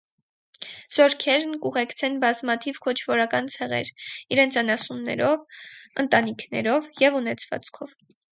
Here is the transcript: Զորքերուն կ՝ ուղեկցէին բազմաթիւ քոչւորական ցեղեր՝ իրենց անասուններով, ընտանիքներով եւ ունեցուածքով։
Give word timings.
Զորքերուն 0.95 1.51
կ՝ 1.65 1.69
ուղեկցէին 1.69 2.15
բազմաթիւ 2.23 2.79
քոչւորական 2.85 3.51
ցեղեր՝ 3.57 3.91
իրենց 4.37 4.57
անասուններով, 4.63 5.45
ընտանիքներով 6.05 6.91
եւ 7.05 7.23
ունեցուածքով։ 7.23 7.97